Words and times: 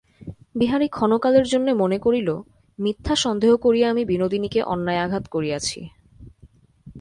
বিহারী 0.55 0.87
ক্ষণকালের 0.87 1.45
জন্যে 1.47 1.71
মনে 1.73 1.97
করিল, 1.99 2.29
মিথ্যা 2.79 3.15
সন্দেহ 3.15 3.51
করিয়া 3.55 3.87
আমি 3.89 4.03
বিনোদিনীকে 4.05 4.59
অন্যায় 4.63 4.99
আঘাত 4.99 5.23
করিয়াছি। 5.27 5.79